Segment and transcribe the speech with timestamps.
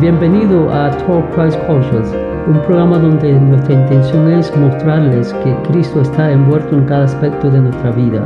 [0.00, 2.08] Bienvenido a Talk Christ Cultures,
[2.46, 7.58] un programa donde nuestra intención es mostrarles que Cristo está envuelto en cada aspecto de
[7.58, 8.24] nuestra vida,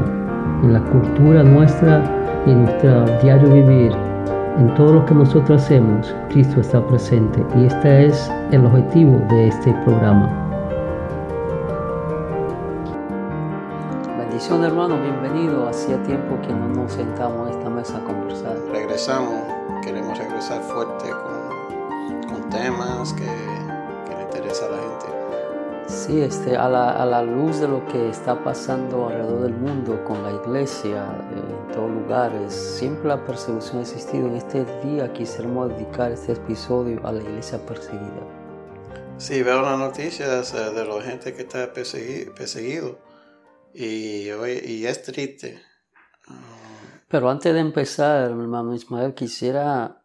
[0.62, 2.04] en la cultura nuestra
[2.44, 3.90] y en nuestro diario vivir.
[4.58, 9.48] En todo lo que nosotros hacemos, Cristo está presente y este es el objetivo de
[9.48, 10.28] este programa.
[14.18, 15.68] Bendición hermano, bienvenido.
[15.68, 18.58] Hacía tiempo que no nos sentamos en esta mesa a conversar.
[18.70, 19.42] Regresamos,
[19.82, 21.41] queremos regresar fuerte con, con
[22.52, 25.06] temas que, que, le interesa a la gente.
[25.88, 30.04] Sí, este, a, la, a la luz de lo que está pasando alrededor del mundo
[30.04, 34.26] con la iglesia, en todos lugares, siempre la persecución ha existido.
[34.26, 38.22] En este día quisiéramos dedicar este episodio a la iglesia perseguida.
[39.16, 42.98] Sí, veo las noticias eh, de la gente que está perseguido, perseguido
[43.72, 45.60] y, y es triste.
[47.08, 50.01] Pero antes de empezar, hermano Ismael, quisiera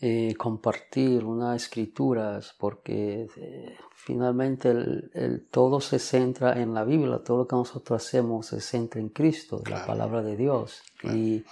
[0.00, 7.18] eh, compartir unas escrituras porque eh, finalmente el, el, todo se centra en la Biblia,
[7.24, 9.80] todo lo que nosotros hacemos se centra en Cristo, claro.
[9.80, 10.82] la palabra de Dios.
[10.98, 11.16] Claro.
[11.16, 11.44] Y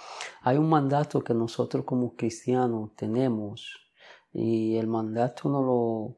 [0.43, 3.87] hay un mandato que nosotros como cristianos tenemos
[4.31, 6.15] y el mandato nos lo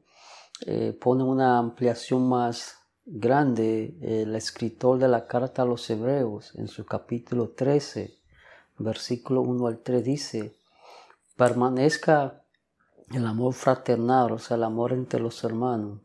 [0.66, 3.96] eh, pone una ampliación más grande.
[4.00, 8.14] El escritor de la carta a los Hebreos en su capítulo 13,
[8.78, 10.59] versículo 1 al 3 dice,
[11.40, 12.44] permanezca
[13.14, 16.00] el amor fraternal, o sea, el amor entre los hermanos.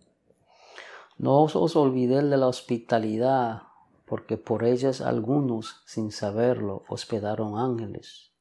[1.18, 3.64] No os olvidéis de la hospitalidad,
[4.06, 8.32] porque por ellas algunos, sin saberlo, hospedaron ángeles.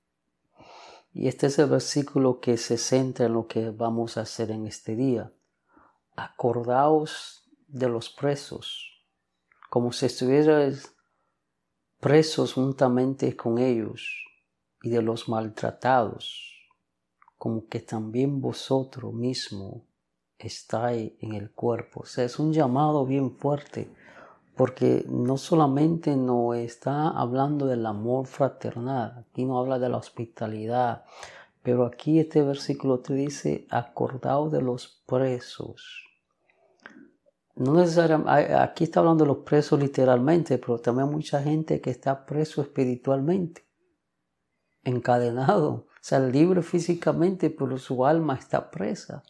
[1.12, 4.64] Y este es el versículo que se centra en lo que vamos a hacer en
[4.64, 5.32] este día.
[6.14, 9.02] Acordaos de los presos,
[9.68, 10.94] como si estuvierais
[11.98, 14.24] presos juntamente con ellos,
[14.80, 16.53] y de los maltratados,
[17.36, 19.82] como que también vosotros mismos
[20.38, 22.00] estáis en el cuerpo.
[22.00, 23.90] O sea, es un llamado bien fuerte,
[24.56, 31.04] porque no solamente nos está hablando del amor fraternal, aquí no habla de la hospitalidad,
[31.62, 36.04] pero aquí este versículo te dice, acordaos de los presos.
[37.56, 41.90] No necesariamente, aquí está hablando de los presos literalmente, pero también hay mucha gente que
[41.90, 43.64] está preso espiritualmente,
[44.82, 49.22] encadenado, sea, libre físicamente, pero su alma está presa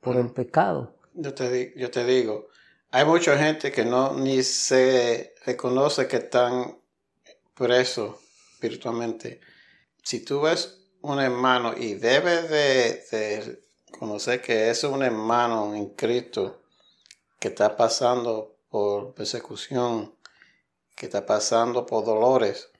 [0.00, 0.96] por el pecado.
[1.12, 2.48] Yo te, yo te digo,
[2.90, 6.78] hay mucha gente que no ni se reconoce que están
[7.52, 8.16] presos
[8.54, 9.40] espiritualmente.
[10.02, 13.62] Si tú ves un hermano y debes de, de
[13.98, 16.62] conocer que es un hermano en Cristo,
[17.38, 20.14] que está pasando por persecución,
[20.96, 22.71] que está pasando por dolores,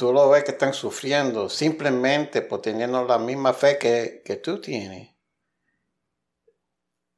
[0.00, 4.58] tú lo ves que están sufriendo simplemente por teniendo la misma fe que, que tú
[4.58, 5.10] tienes.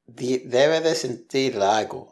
[0.05, 2.09] Debe de sentir algo.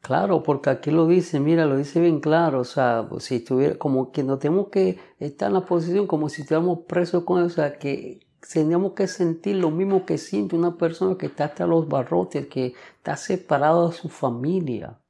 [0.00, 4.12] Claro, porque aquí lo dice, mira, lo dice bien claro, o sea, si estuviera, como
[4.12, 7.50] que no tenemos que estar en la posición como si estuviéramos presos con él, o
[7.50, 8.20] sea, que
[8.50, 12.72] tenemos que sentir lo mismo que siente una persona que está hasta los barrotes, que
[12.96, 15.01] está separado de su familia,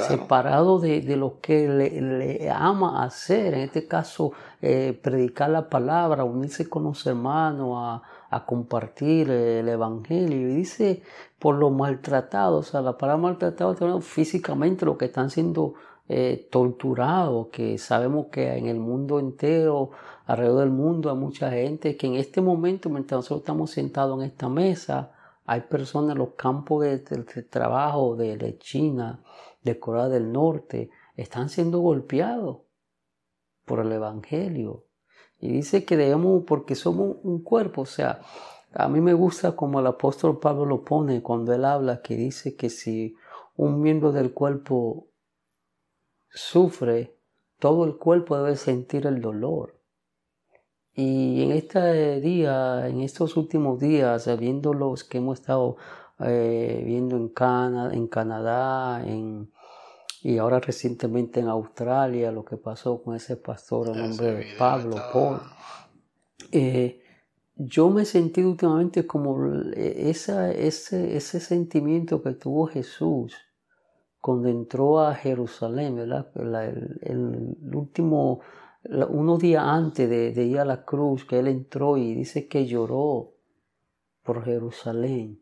[0.00, 6.24] separado de, de, lo que le, ama hacer, en este caso, eh, predicar la palabra,
[6.24, 8.00] unirse con los hermanos,
[8.30, 10.50] a, compartir el evangelio.
[10.50, 11.02] Y dice,
[11.38, 15.74] por lo maltratado, o sea, la palabra maltratado, físicamente, lo que están siendo
[16.08, 19.90] eh, torturados, que sabemos que en el mundo entero,
[20.26, 24.26] alrededor del mundo, hay mucha gente que en este momento, mientras nosotros estamos sentados en
[24.26, 25.10] esta mesa,
[25.50, 26.98] hay personas en los campos de
[27.50, 29.18] trabajo de, de, China,
[29.62, 32.58] de Corea del Norte, están siendo golpeados
[33.64, 34.86] por el Evangelio.
[35.38, 38.20] Y dice que debemos, porque somos un cuerpo, o sea,
[38.72, 42.56] a mí me gusta como el apóstol Pablo lo pone cuando él habla, que dice
[42.56, 43.16] que si
[43.56, 45.08] un miembro del cuerpo
[46.28, 47.16] sufre,
[47.58, 49.80] todo el cuerpo debe sentir el dolor.
[50.94, 55.76] Y en este día, en estos últimos días, viendo los que hemos estado
[56.22, 59.50] eh, viendo en, Cana, en Canadá, en,
[60.22, 64.96] y ahora recientemente en Australia, lo que pasó con ese pastor, el nombre de Pablo,
[65.12, 65.40] Paul,
[66.52, 67.02] eh,
[67.56, 73.34] yo me he sentido últimamente como esa, ese, ese sentimiento que tuvo Jesús
[74.20, 76.30] cuando entró a Jerusalén, ¿verdad?
[76.36, 78.40] el, el, último,
[78.84, 82.66] unos días antes de, de, ir a la cruz, que él entró y dice que
[82.66, 83.32] lloró
[84.22, 85.40] por Jerusalén,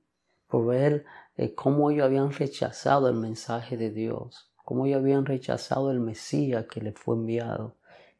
[0.48, 1.04] por ver
[1.36, 6.66] eh, cómo ellos habían rechazado el mensaje de Dios, cómo ellos habían rechazado el Mesías
[6.66, 7.76] que le fue enviado.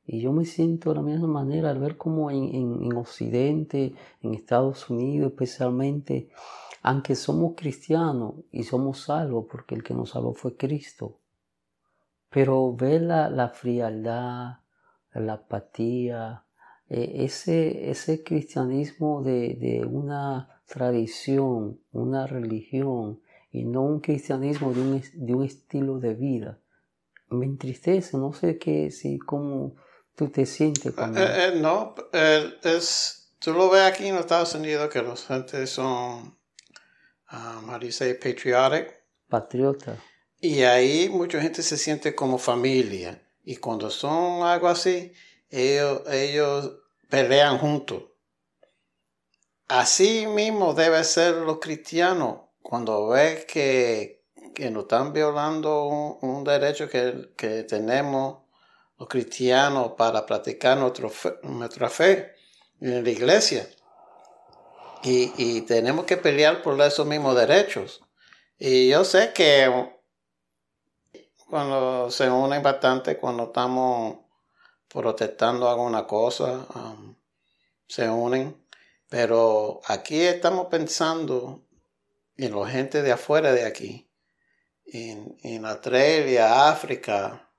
[0.07, 4.35] Y yo me siento de la misma manera al ver como en, en Occidente, en
[4.35, 6.31] Estados Unidos especialmente,
[6.83, 11.19] aunque somos cristianos y somos salvos porque el que nos salvó fue Cristo,
[12.31, 14.61] pero ver la, la frialdad,
[15.13, 16.45] la apatía,
[16.89, 23.21] eh, ese, ese cristianismo de, de, una tradición, una religión,
[23.51, 26.61] y no un cristianismo de un, de un estilo de vida,
[27.31, 29.75] me entristece, no sé qué, si, cómo
[30.15, 30.95] tú te sientes.
[30.95, 31.21] Cuando...
[31.21, 31.95] Eh, eh, no,
[32.63, 36.39] es, tú lo ves aquí en Estados Unidos que los gentes son
[37.33, 38.95] um, how do you say, patriotic.
[39.29, 39.97] Patriota.
[40.41, 43.23] Y ahí mucha gente se siente como familia.
[43.45, 45.13] Y cuando son algo así,
[45.51, 46.79] ellos, ellos
[47.09, 48.05] pelean juntos.
[49.69, 52.41] Así mismo debe ser los cristianos.
[52.63, 54.25] Cuando ves que,
[54.55, 58.39] que nos están violando un, derecho que, que, tenemos
[58.99, 61.11] los cristianos para practicar nuestro
[61.43, 62.35] nuestra fe
[62.81, 63.69] en la iglesia
[65.03, 68.01] y, y tenemos que pelear por esos mismos derechos.
[68.59, 69.99] Y yo sé que
[71.49, 74.19] cuando se unen bastante, cuando estamos
[74.89, 77.15] protestando alguna cosa, um,
[77.87, 78.68] se unen.
[79.09, 81.63] Pero aquí estamos pensando
[82.37, 84.09] en la gente de afuera de aquí,
[84.87, 87.51] en, en Australia, África,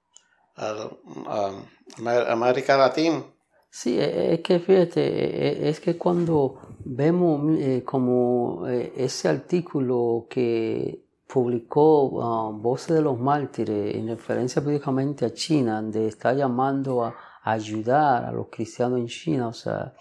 [2.06, 3.24] América Latina.
[3.72, 10.28] Sí, e, es que fíjate, e, e, es que cuando vemos eh, como ese artículo
[10.30, 17.06] que publicó uh, Voces de los Mártires en referencia prácticamente a China, donde está llamando
[17.06, 19.94] a, ayudar a los cristianos en China, o sea,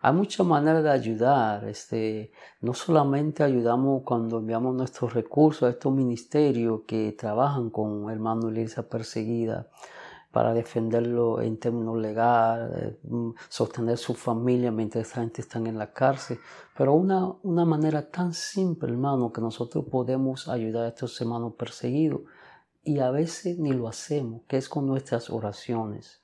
[0.00, 5.92] hay muchas maneras de ayudar, este, no solamente ayudamos cuando enviamos nuestros recursos a estos
[5.92, 9.68] ministerios que trabajan con hermanos y iglesia perseguida,
[10.36, 15.94] para defenderlo en términos legales, mm, sostener su familia mientras esa gente está en la
[15.94, 16.38] cárcel.
[16.76, 22.20] Pero una, una manera tan simple, hermano, que nosotros podemos ayudar a estos hermanos perseguidos
[22.84, 26.20] y a veces ni lo hacemos, que es con nuestras oraciones.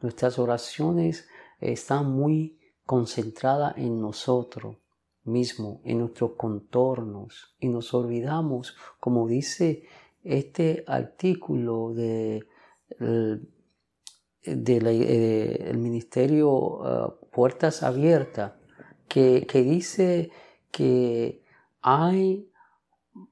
[0.00, 1.26] Nuestras oraciones
[1.60, 4.76] están muy concentradas en nosotros
[5.24, 9.82] mismos, en nuestros contornos, y nos olvidamos, como dice
[10.22, 12.46] este artículo de
[14.46, 18.52] del eh, ministerio eh, Puertas Abiertas,
[19.08, 20.30] que, que, dice
[20.70, 21.42] que
[21.82, 22.50] hay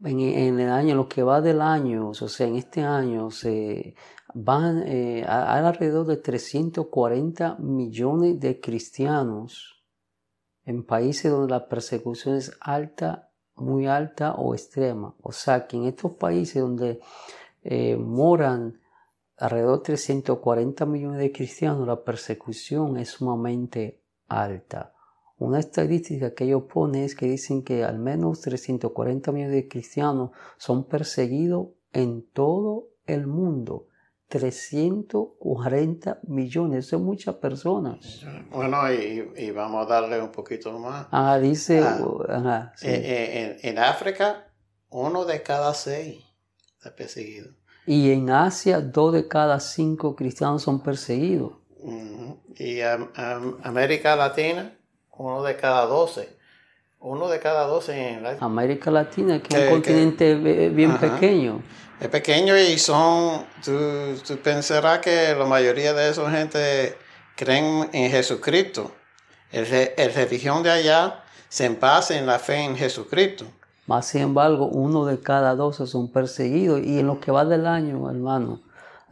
[0.05, 3.95] en, en, el año, lo que va del año, o sea, en este año se
[4.35, 9.85] van eh, alrededor de 340 millones de cristianos
[10.65, 15.15] en países donde la persecución es alta, muy alta o extrema.
[15.23, 17.01] O sea, que en estos países donde
[17.99, 18.79] moran
[19.37, 24.95] alrededor de 340 millones de cristianos, la persecución es sumamente alta.
[25.37, 30.31] Una estadística que ellos ponen es que dicen que al menos 340 millones de cristianos
[30.57, 33.89] son perseguidos en todo el mundo.
[34.35, 38.27] 340 millones, son muchas personas.
[38.51, 41.07] Bueno, y, vamos a darle un poquito más.
[41.13, 44.49] Ah, dice, ah, eh, eh, en, en África,
[44.91, 46.25] uno de cada seis
[46.77, 47.51] está perseguido.
[47.87, 51.53] Y en Asia, dos de cada cinco cristianos son perseguidos.
[52.57, 53.09] Y en
[53.63, 54.77] América Latina,
[55.13, 56.37] uno de cada doce.
[56.99, 58.37] Uno de cada doce en la...
[58.41, 60.35] América Latina, que, es un continente
[60.71, 61.63] bien pequeño.
[62.01, 66.97] Es pequeño y son, tú, tú pensarás que la mayoría de esa gente
[67.37, 68.93] creen en Jesucristo.
[69.53, 73.47] El, el religión de allá se basa en la fe en Jesucristo.
[73.87, 76.81] Más sin embargo, uno de cada dos son perseguidos.
[76.83, 78.63] Y en lo que va del año, hermano,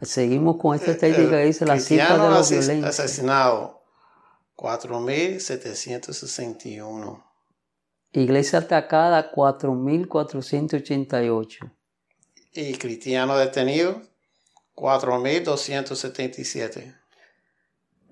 [0.01, 2.51] seguimos con esta estadística que dice la cifra de los
[2.83, 3.81] asesinado
[4.57, 7.23] 4.761.
[8.11, 11.71] Iglesia atacada 4.488.
[12.53, 14.03] Y cristiano detenido
[14.75, 17.03] 4.277.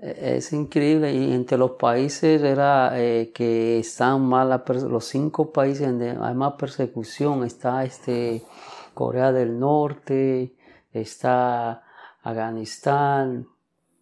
[0.01, 5.87] E-, es increíble y entre los países era eh, que están mal los cinco países
[5.87, 8.43] donde hay más persecución está este
[8.93, 10.55] Corea del Norte,
[10.91, 11.83] está
[12.23, 13.47] Afganistán,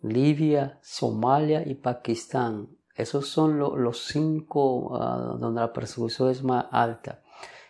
[0.01, 2.69] Libia, Somalia y Pakistán.
[2.95, 7.21] Esos son los cinco ah, donde la persecución es más alta.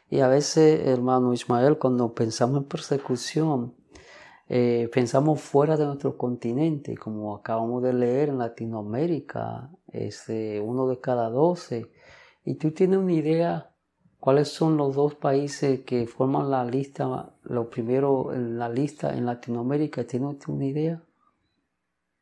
[0.10, 3.76] Y a veces, hermano Ismael, cuando pensamos en persecución,
[4.48, 10.88] eh, pensamos fuera de nuestro continente, como acabamos de leer en Latinoamérica, es este, uno
[10.88, 11.92] de cada doce.
[12.44, 13.72] Y tú tienes una idea
[14.20, 19.28] cuáles son los dos países que forman la lista, lo primero en la lista en
[19.28, 21.04] Latinoamérica, ¿tienes una idea?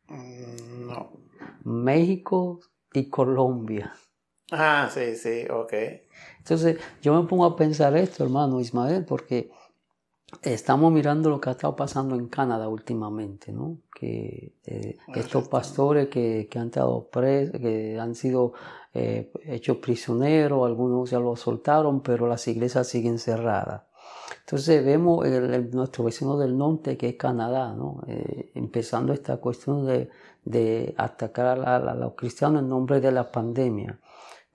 [0.09, 1.11] Mm, No.
[1.63, 2.59] México
[2.93, 3.93] y Colombia.
[4.51, 5.73] Ah, sí, sí, ok.
[6.39, 9.51] Entonces, yo me pongo a pensar esto, hermano Ismael, porque
[10.41, 13.77] estamos mirando lo que ha estado pasando en Canadá últimamente, ¿no?
[13.93, 18.53] Que eh, Ah, estos pastores que, que han estado presos, que han sido
[18.93, 23.83] eh, hechos prisioneros, algunos ya los soltaron, pero las iglesias siguen cerradas.
[24.39, 28.01] Entonces vemos el- el- nuestro vecino del norte, que es Canadá, ¿no?
[28.07, 30.09] Eh, empezando esta cuestión de,
[30.45, 33.99] de atacar a, la- a los cristianos en nombre de la pandemia,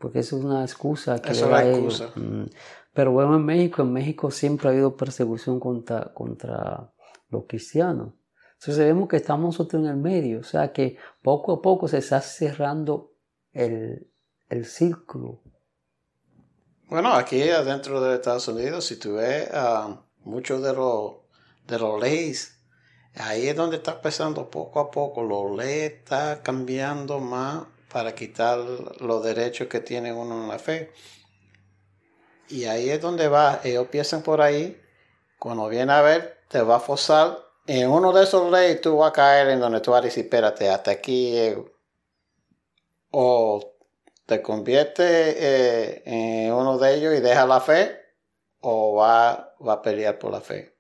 [0.03, 2.01] porque eso es una excusa que Eso le da es la a ellos.
[2.01, 2.21] excusa.
[2.21, 2.51] Mm.
[2.93, 6.93] Pero bueno, en México, en México siempre ha habido persecución contra, contra
[7.31, 8.15] los cristianos.
[8.55, 11.99] Entonces vemos que estamos nosotros en el medio, o sea que poco a poco se
[11.99, 13.13] está cerrando
[13.53, 14.11] el,
[14.49, 15.41] el círculo.
[16.89, 21.15] Bueno, aquí adentro de Estados Unidos, si tú ves ah, muchos de los
[21.67, 22.61] de los leyes,
[23.15, 25.23] ahí es donde está empezando poco a poco.
[25.23, 28.59] Los leyes está cambiando más para quitar
[29.01, 30.93] los derechos que tiene uno en la fe.
[32.49, 33.61] Y ahí es donde va.
[33.65, 34.81] Ellos piensan por ahí.
[35.39, 37.39] Cuando viene a ver, te va a forzar.
[37.67, 40.25] En uno de esos leyes tú vas a caer en donde tú vas a decir,
[40.25, 41.37] espérate, hasta aquí.
[43.11, 43.75] O
[44.27, 47.99] te convierte eh, en uno de ellos y deja la fe
[48.61, 50.75] o va, va a pelear por la fe.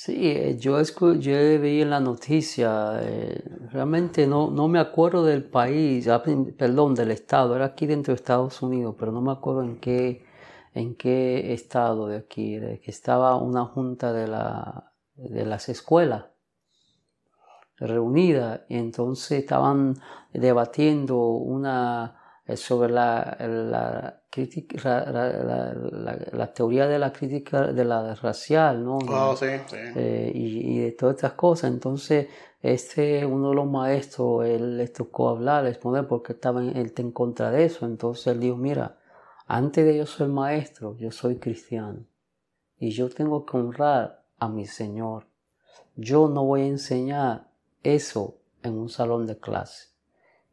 [0.00, 5.24] Sí, eh, yo, escu- yo vi en la noticia, eh, realmente no, no me acuerdo
[5.24, 6.22] del país, ah,
[6.56, 10.24] perdón, del estado, era aquí dentro de Estados Unidos, pero no me acuerdo en qué,
[10.74, 16.26] en qué estado de aquí, de que estaba una junta de, la, de las escuelas
[17.76, 18.64] reunida.
[18.68, 19.96] Y entonces estaban
[20.32, 22.17] debatiendo una
[22.56, 28.82] sobre la, la, crítica, la, la- la- la teoría de la crítica de la racial,
[28.84, 28.98] ¿no?
[28.98, 29.76] Oh, sí, sí.
[29.94, 31.70] eh, y, y de todas estas cosas.
[31.70, 32.28] Entonces,
[32.62, 37.02] este, uno de los maestros, él les tocó hablar, exponer, porque estaba en, él está
[37.02, 37.84] en contra de eso.
[37.86, 38.96] Entonces él dijo, mira,
[39.46, 42.00] antes de yo ser maestro, yo soy cristiano.
[42.78, 45.26] Y yo tengo que honrar a mi Señor.
[45.96, 47.48] Yo no voy a enseñar
[47.82, 49.88] eso en un salón de clase.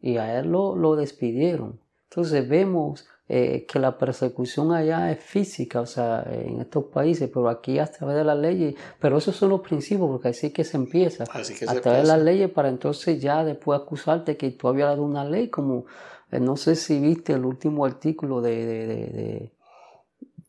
[0.01, 1.79] Y a él lo, lo despidieron.
[2.15, 7.49] Entonces vemos eh, que la persecución allá es física, o sea, en estos países, pero
[7.49, 10.77] aquí a través de las leyes, pero esos son los principios, porque así que se
[10.77, 11.25] empieza.
[11.33, 14.69] Así que a se través de las leyes para entonces ya después acusarte que tú
[14.69, 15.85] habías dado una ley, como
[16.31, 19.51] eh, no sé si viste el último artículo de, de, de, de-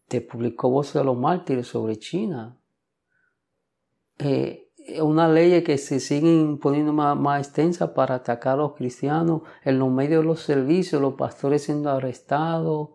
[0.08, 2.56] de publicó Voz de los Mártires sobre China.
[4.18, 4.65] Eh,
[5.00, 9.78] una ley que se siguen poniendo más, más extensa para atacar a los cristianos en
[9.78, 12.90] los medios de los servicios, los pastores siendo arrestados,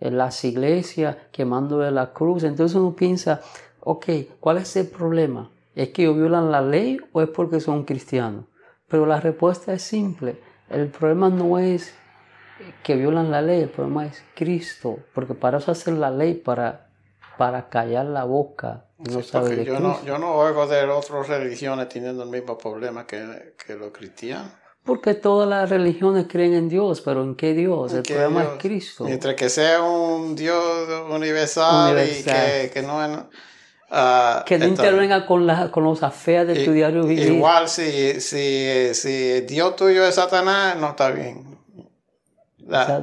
[0.00, 2.44] en las iglesias quemándole la cruz.
[2.44, 3.40] Entonces uno piensa,
[3.80, 4.06] ok,
[4.40, 5.50] ¿cuál es el problema?
[5.74, 8.44] ¿Es que ellos violan la ley o es porque son cristianos?
[8.88, 10.40] Pero la respuesta es simple.
[10.70, 11.94] El problema no es
[12.82, 16.88] que violan la ley, el problema es Cristo, porque para eso hacer la ley, para,
[17.36, 18.84] para callar la boca.
[19.08, 22.30] Y No Sí, sabe de yo no, yo no oigo de otras religiones teniendo el
[22.30, 24.50] mismo problema que, que los cristianos.
[24.84, 27.92] Porque todas las religiones creen en Dios, pero ¿en qué Dios?
[27.94, 29.04] El Que problema Dios- es Cristo.
[29.04, 30.62] Mientras que sea un Dios
[31.10, 32.20] universal, Universal.
[32.20, 33.18] y que, que no es...
[33.90, 37.28] ah, Que no intervenga con, la, con los afeas de tu I- diario vivir.
[37.32, 41.53] Igual si, si, si Dios tuyo es Satanás, no está bien.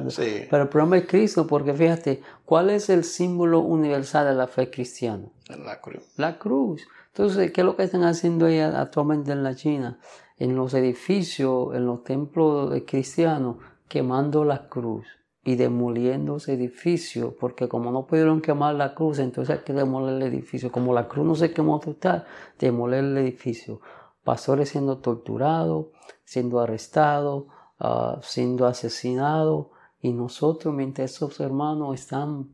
[0.08, 4.46] Sí, Pero el problema es Cristo, porque fíjate, ¿cuál es el símbolo universal de la
[4.46, 5.28] fe cristiana?
[5.64, 6.02] la cruz.
[6.16, 6.82] La cruz.
[7.08, 9.98] Entonces, ¿qué es lo que están haciendo ahí actualmente en la China?
[10.38, 15.06] En los edificios, en los templos cristianos, quemando la cruz
[15.44, 20.16] y demoliendo ese edificio, porque como no pudieron quemar la cruz, entonces hay que demoler
[20.16, 20.72] el edificio.
[20.72, 22.24] Como la cruz no se quemó total,
[22.58, 23.80] demoler el edificio.
[24.24, 25.86] Pastores siendo torturados,
[26.24, 27.44] siendo arrestados,
[27.82, 29.66] ah, siendo asesinados,
[30.00, 32.52] y nosotros, mientras esos hermanos están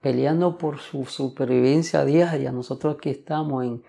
[0.00, 2.52] peleando por su supervivencia diaria.
[2.52, 3.82] Nosotros aquí estamos en,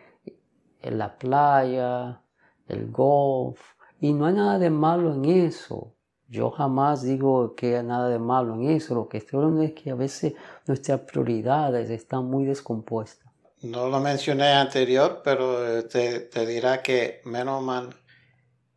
[0.82, 2.22] en la playa,
[2.68, 3.60] el golf,
[4.00, 5.94] y no hay nada de malo en eso.
[6.28, 8.96] Yo jamás digo que hay nada de malo en eso.
[8.96, 10.34] Lo que estoy hablando es que a veces
[10.66, 13.32] nuestras prioridades están muy descompuestas.
[13.64, 17.90] No lo mencioné anterior, pero eh, te, te dirá que menos mal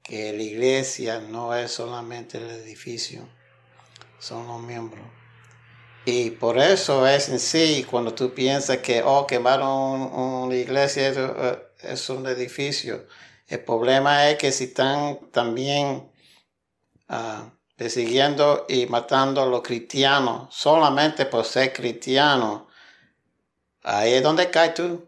[0.05, 3.29] que la iglesia no es solamente el edificio,
[4.21, 5.05] son los miembros.
[6.07, 11.09] Y por eso es en sí, cuando tú piensas que, oh, quemaron un- una iglesia,
[11.17, 13.07] eh, es un edificio.
[13.49, 16.11] El problema es que si están también
[17.09, 22.63] ah, persiguiendo y matando a los cristianos solamente por ser cristianos,
[23.83, 25.07] ahí es donde caes tú.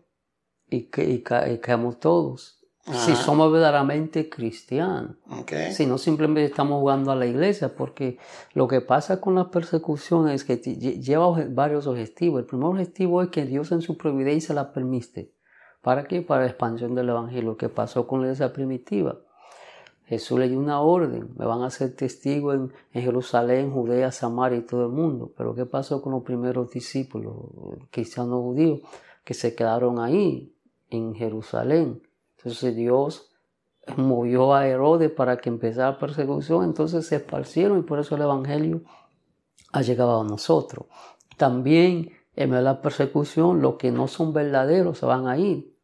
[0.71, 2.56] Y, y caemos todos.
[2.93, 5.17] Si somos verdaderamente cristianos.
[5.41, 5.73] Okay.
[5.73, 8.19] Si no simplemente estamos jugando a la iglesia, porque
[8.55, 12.41] lo que pasa con la persecución es que lleva varios objetivos.
[12.41, 15.33] El primer objetivo es que Dios en su providencia la permite.
[15.83, 16.23] ¿Para qué?
[16.23, 19.19] Para la expansión del evangelio, que pasó con la iglesia primitiva.
[20.07, 24.59] Jesús le dio una orden, me van a ser testigos en, en, Jerusalén, Judea, Samaria
[24.59, 25.33] y todo el mundo.
[25.37, 27.35] Pero ¿qué pasó con los primeros discípulos,
[27.91, 28.81] cristianos judíos,
[29.25, 30.55] que se quedaron ahí,
[30.91, 32.01] en Jerusalén?
[32.37, 33.31] Entonces Dios
[33.97, 38.83] movió a Herodes para que empezara persecución, entonces se esparcieron y por eso el Evangelio
[39.73, 40.87] ha llegado a nosotros.
[41.37, 45.75] También en la persecución los que no son verdaderos se van a ir,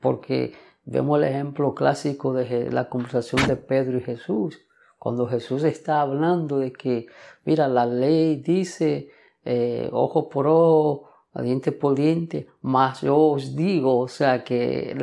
[0.00, 4.60] porque vemos el ejemplo clásico de la conversación de Pedro y Jesús,
[4.98, 7.06] cuando Jesús está hablando de que,
[7.44, 9.10] mira, la ley dice
[9.48, 11.08] eh, ojo por ojo,
[11.42, 12.48] diente por diente,
[13.02, 14.96] yo os digo, o sea que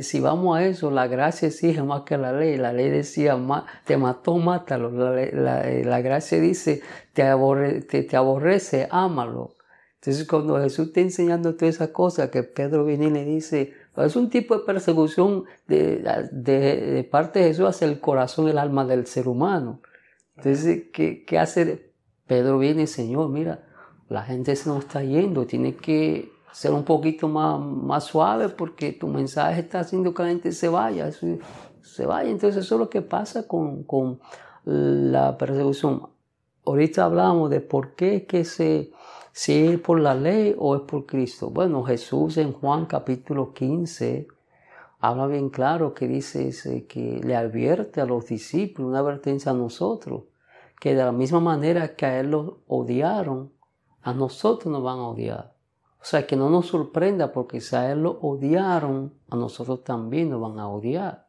[0.00, 2.56] si vamos a eso, la gracia exige más que la ley.
[2.56, 3.38] La ley decía,
[3.84, 4.90] te mató, mátalo.
[4.90, 7.24] La, gracia dice, te,
[8.02, 9.56] te, aborrece, ámalo.
[9.96, 14.16] Entonces cuando Jesús está enseñando todas esas cosas, que Pedro viene y le dice, es
[14.16, 15.98] un tipo de persecución de,
[16.30, 19.80] de, parte de Jesús hacia el corazón, el alma del ser humano.
[20.36, 21.92] Entonces, ¿qué, qué hace?
[22.26, 23.67] Pedro viene, Señor, mira,
[24.08, 28.92] la gente se nos está yendo, tiene que ser un poquito más, más suave porque
[28.92, 32.30] tu mensaje está haciendo que la gente se vaya, se vaya.
[32.30, 34.20] Entonces eso es lo que pasa con, con
[34.64, 36.08] la persecución.
[36.64, 38.92] Ahorita hablamos de por qué que se,
[39.32, 41.50] si es por la ley o es por Cristo.
[41.50, 44.28] Bueno, Jesús en Juan capítulo 15
[45.00, 50.24] habla bien claro que dice que le advierte a los discípulos, una advertencia a nosotros,
[50.80, 53.50] que de la misma manera que a él lo odiaron,
[54.02, 55.54] a nosotros nos van a odiar.
[56.00, 60.30] O sea, que no nos sorprenda porque si a él lo odiaron, a nosotros también
[60.30, 61.26] nos van a odiar.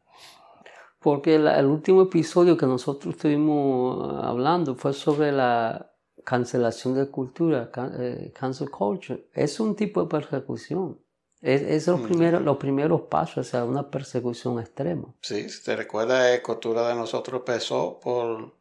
[1.00, 5.92] Porque el, último episodio que nosotros estuvimos eh, hablando fue sobre la
[6.24, 9.28] cancelación de cultura, eh, cancel culture.
[9.32, 10.98] Es un tipo de persecución.
[11.40, 15.14] Es, es los, primeros, los primeros pasos hacia una persecución extrema.
[15.22, 18.59] Sí, si te recuerda, la cultura de nosotros empezó por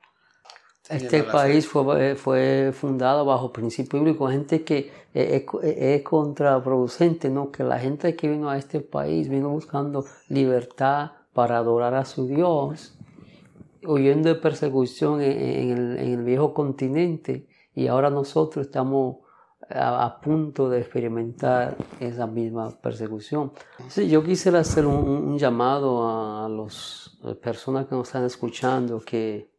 [0.89, 7.51] este país fue, eh, fue fundado bajo principio bíblico, gente que es, es, contraproducente, ¿no?
[7.51, 12.27] Que la gente que vino a este país vino buscando libertad para adorar a su
[12.27, 12.97] Dios,
[13.85, 19.17] huyendo de persecución en, el, en el, viejo continente, y ahora nosotros estamos
[19.69, 23.51] a, punto de experimentar esa misma persecución.
[23.89, 29.58] Sí, yo quisiera hacer un, un llamado a las personas que nos están escuchando que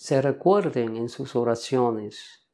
[0.00, 2.48] se recuerden en sus oraciones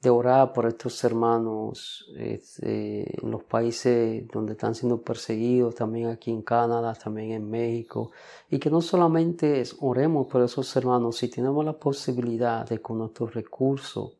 [0.00, 6.30] de orar por estos hermanos este, en los países donde están siendo perseguidos, también aquí
[6.30, 8.12] en Canadá, también en México,
[8.48, 13.34] y que no solamente oremos por esos hermanos, si tenemos la posibilidad de con nuestros
[13.34, 14.12] recursos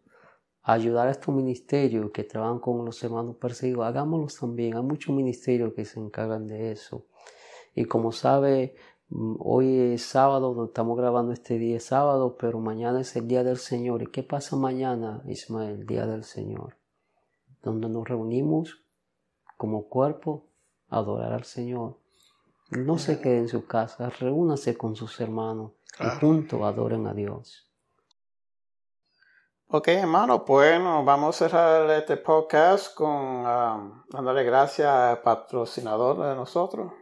[0.65, 4.77] ayudar a estos ministerios que trabajan con los hermanos perseguidos, hagámoslos también.
[4.77, 7.07] Hay muchos ministerios que se encargan de eso.
[7.73, 8.75] Y como sabe,
[9.11, 13.59] hoy es sábado, estamos grabando este día es sábado, pero mañana es el día del
[13.59, 14.03] Señor.
[14.03, 15.81] ¿Y qué pasa mañana, Ismael?
[15.81, 16.77] El día del Señor.
[17.63, 18.83] Donde nos reunimos
[19.57, 20.47] como cuerpo
[20.89, 21.99] a adorar al Señor.
[22.71, 27.65] No se quede en su casa, reúnase con sus hermanos y juntos adoren a Dios.
[29.69, 36.35] Ok, hermano, bueno, vamos a cerrar este podcast con um, dándole gracias al patrocinador de
[36.35, 36.93] nosotros.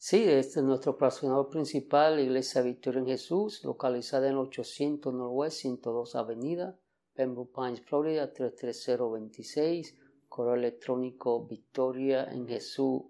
[0.00, 5.56] Sí, este es nuestro patrocinador principal, la Iglesia Victoria en Jesús, localizada en 800 Norwest
[5.56, 6.78] 102 Avenida,
[7.14, 9.96] Pembroke Pines, Florida 33026,
[10.28, 13.06] correo electrónico victoria en Jesús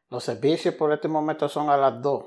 [0.10, 2.26] Los servicios por este momento son a las 2.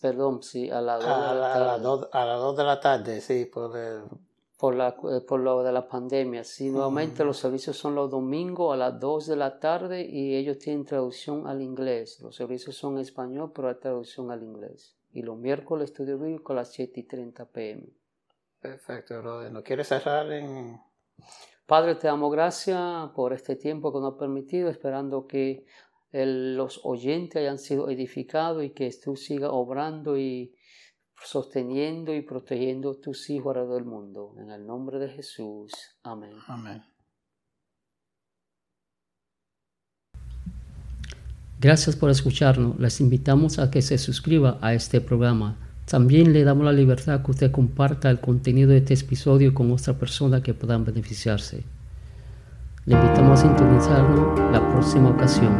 [0.00, 2.08] Perdón, sí, a las 2 de la tarde.
[2.12, 3.72] A, las 2 de la tarde, sí, por,
[4.58, 6.42] por, la, eh, por lo de la pandemia.
[6.44, 10.58] Sí, nuevamente los servicios son los domingos a las 2 de la tarde y ellos
[10.58, 12.20] tienen traducción al inglés.
[12.20, 14.96] Los servicios son en español, pero hay traducción al inglés.
[15.12, 17.86] Y los miércoles estudio bíblico a las 7 y 30 pm.
[18.60, 19.52] Perfecto, brother.
[19.52, 20.80] ¿No quieres cerrar en...?
[21.66, 25.64] Padre, te damos gracias por este tiempo que nos ha permitido, esperando que
[26.12, 30.54] los oyentes hayan sido edificados y que tú sigas obrando y
[31.24, 34.34] sosteniendo y protegiendo tus hijos alrededor del mundo.
[34.38, 35.72] En el nombre de Jesús.
[36.02, 36.36] Amén.
[36.48, 36.82] Amén.
[41.58, 42.78] Gracias por escucharnos.
[42.80, 45.71] Les invitamos a que se suscriba a este programa.
[45.92, 49.92] También le damos la libertad que usted comparta el contenido de este episodio con otra
[49.92, 51.64] persona que puedan beneficiarse.
[52.86, 55.52] Le invitamos a sintonizarnos la próxima ocasión.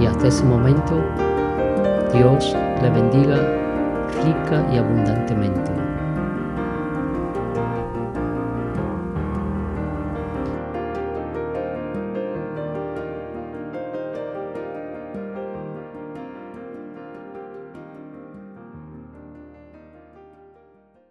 [0.00, 1.02] Y hasta ese momento,
[2.12, 3.34] Dios le bendiga
[4.22, 5.83] rica y abundantemente.